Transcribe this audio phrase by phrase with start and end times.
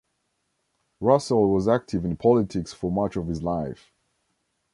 [0.99, 3.91] Russell was active in politics for much of his life.